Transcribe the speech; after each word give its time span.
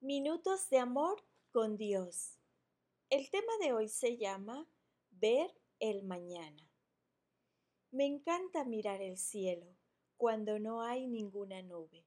Minutos 0.00 0.70
de 0.70 0.78
amor 0.78 1.24
con 1.50 1.76
Dios. 1.76 2.38
El 3.10 3.30
tema 3.30 3.52
de 3.60 3.72
hoy 3.72 3.88
se 3.88 4.16
llama 4.16 4.70
Ver 5.10 5.52
el 5.80 6.04
mañana. 6.04 6.70
Me 7.90 8.06
encanta 8.06 8.64
mirar 8.64 9.02
el 9.02 9.18
cielo 9.18 9.66
cuando 10.16 10.60
no 10.60 10.82
hay 10.82 11.08
ninguna 11.08 11.62
nube. 11.62 12.06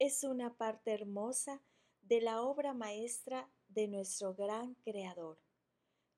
Es 0.00 0.24
una 0.24 0.56
parte 0.56 0.90
hermosa 0.90 1.62
de 2.02 2.22
la 2.22 2.42
obra 2.42 2.74
maestra 2.74 3.48
de 3.68 3.86
nuestro 3.86 4.34
gran 4.34 4.74
Creador, 4.74 5.38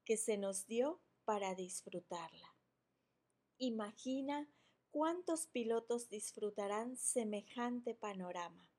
que 0.07 0.17
se 0.17 0.39
nos 0.39 0.67
dio 0.67 1.03
para 1.27 1.55
disfrutarla. 1.55 2.57
Imagina 3.59 4.51
cuántos 4.91 5.49
pilotos 5.49 6.09
disfrutarán 6.09 6.97
semejante 6.97 7.95
panorama. 7.95 8.71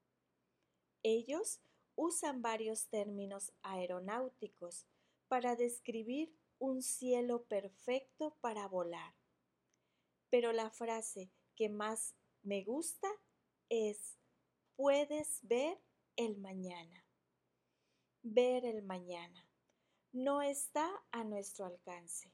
Ellos 1.04 1.62
usan 2.00 2.42
varios 2.42 2.88
términos 2.88 3.52
aeronáuticos 3.62 4.88
para 5.28 5.58
describir 5.58 6.34
un 6.58 6.82
cielo 6.82 7.44
perfecto 7.44 8.38
para 8.40 8.70
volar. 8.70 9.16
Pero 10.30 10.54
la 10.54 10.70
frase 10.70 11.30
que 11.58 11.68
más 11.68 12.16
me 12.42 12.64
gusta 12.64 13.10
es, 13.68 14.18
puedes 14.78 15.40
ver 15.42 15.78
el 16.16 16.38
mañana. 16.38 17.06
Ver 18.24 18.64
el 18.64 18.82
mañana 18.82 19.46
no 20.14 20.42
está 20.42 20.90
a 21.12 21.26
nuestro 21.26 21.66
alcance. 21.66 22.34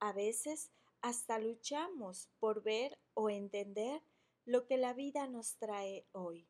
A 0.00 0.12
veces 0.12 0.72
hasta 1.02 1.38
luchamos 1.38 2.30
por 2.40 2.64
ver 2.64 2.98
o 3.14 3.30
entender 3.30 4.02
lo 4.44 4.66
que 4.66 4.76
la 4.76 4.92
vida 4.92 5.28
nos 5.28 5.56
trae 5.58 6.08
hoy. 6.10 6.48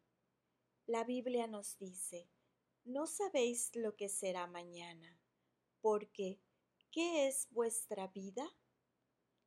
La 0.86 1.04
Biblia 1.04 1.46
nos 1.46 1.78
dice, 1.78 2.28
no 2.84 3.06
sabéis 3.06 3.70
lo 3.76 3.94
que 3.94 4.08
será 4.08 4.48
mañana, 4.48 5.20
porque 5.80 6.40
¿qué 6.90 7.28
es 7.28 7.46
vuestra 7.50 8.08
vida? 8.08 8.44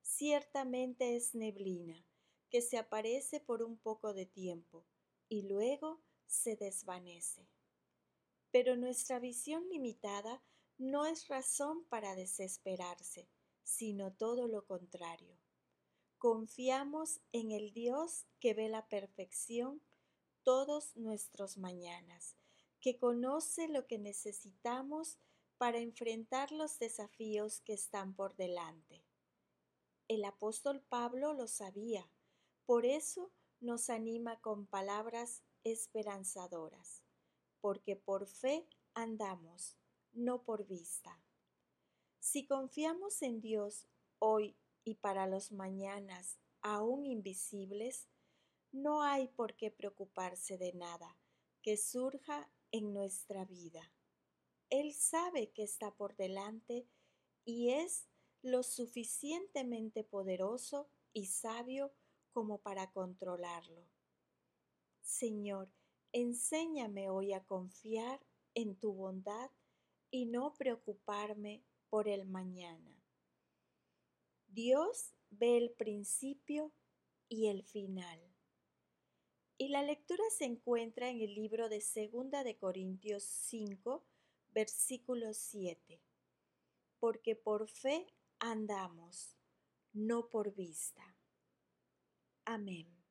Ciertamente 0.01 1.17
es 1.17 1.35
neblina, 1.35 2.05
que 2.49 2.61
se 2.61 2.77
aparece 2.77 3.41
por 3.41 3.63
un 3.63 3.77
poco 3.77 4.13
de 4.13 4.25
tiempo 4.25 4.85
y 5.27 5.41
luego 5.41 6.01
se 6.25 6.55
desvanece. 6.55 7.49
Pero 8.51 8.77
nuestra 8.77 9.19
visión 9.19 9.67
limitada 9.67 10.41
no 10.77 11.05
es 11.05 11.27
razón 11.27 11.83
para 11.85 12.15
desesperarse, 12.15 13.27
sino 13.63 14.13
todo 14.13 14.47
lo 14.47 14.65
contrario. 14.65 15.37
Confiamos 16.17 17.19
en 17.33 17.51
el 17.51 17.73
Dios 17.73 18.25
que 18.39 18.53
ve 18.53 18.69
la 18.69 18.87
perfección 18.87 19.81
todos 20.45 20.95
nuestros 20.95 21.57
mañanas, 21.57 22.37
que 22.79 22.97
conoce 22.97 23.67
lo 23.67 23.87
que 23.87 23.97
necesitamos 23.97 25.17
para 25.57 25.79
enfrentar 25.79 26.51
los 26.51 26.77
desafíos 26.77 27.61
que 27.61 27.73
están 27.73 28.13
por 28.13 28.35
delante. 28.35 29.03
El 30.07 30.23
apóstol 30.23 30.81
Pablo 30.81 31.33
lo 31.33 31.47
sabía, 31.47 32.07
por 32.67 32.85
eso 32.85 33.31
nos 33.59 33.89
anima 33.89 34.39
con 34.39 34.67
palabras 34.67 35.41
esperanzadoras, 35.63 37.01
porque 37.59 37.95
por 37.95 38.27
fe 38.27 38.67
andamos, 38.93 39.75
no 40.13 40.43
por 40.43 40.67
vista. 40.67 41.19
Si 42.19 42.45
confiamos 42.45 43.23
en 43.23 43.41
Dios 43.41 43.87
hoy 44.19 44.55
y 44.83 44.95
para 44.95 45.25
los 45.25 45.51
mañanas 45.51 46.37
aún 46.61 47.07
invisibles, 47.07 48.07
no 48.75 49.01
hay 49.01 49.29
por 49.29 49.55
qué 49.55 49.71
preocuparse 49.71 50.57
de 50.57 50.73
nada 50.73 51.17
que 51.61 51.77
surja 51.77 52.51
en 52.71 52.93
nuestra 52.93 53.45
vida. 53.45 53.91
Él 54.69 54.93
sabe 54.93 55.51
que 55.51 55.63
está 55.63 55.95
por 55.95 56.15
delante 56.15 56.87
y 57.45 57.71
es 57.71 58.09
lo 58.41 58.63
suficientemente 58.63 60.03
poderoso 60.03 60.89
y 61.13 61.27
sabio 61.27 61.93
como 62.31 62.59
para 62.59 62.91
controlarlo. 62.91 63.87
Señor, 65.01 65.71
enséñame 66.11 67.09
hoy 67.09 67.31
a 67.31 67.45
confiar 67.45 68.25
en 68.53 68.75
tu 68.75 68.93
bondad 68.93 69.51
y 70.11 70.25
no 70.25 70.53
preocuparme 70.55 71.63
por 71.89 72.09
el 72.09 72.25
mañana. 72.25 73.01
Dios 74.47 75.13
ve 75.29 75.57
el 75.57 75.71
principio 75.71 76.73
y 77.29 77.47
el 77.47 77.63
final. 77.63 78.34
Y 79.57 79.69
la 79.69 79.83
lectura 79.83 80.23
se 80.37 80.43
encuentra 80.43 81.09
en 81.09 81.21
el 81.21 81.33
libro 81.33 81.69
de 81.69 81.79
Segunda 81.79 82.43
de 82.43 82.57
Corintios 82.57 83.23
5, 83.23 84.03
versículo 84.53 85.33
7. 85.33 86.01
Porque 86.99 87.35
por 87.37 87.69
fe 87.69 88.05
andamos, 88.39 89.37
no 89.93 90.29
por 90.29 90.53
vista. 90.53 91.15
Amén. 92.43 93.04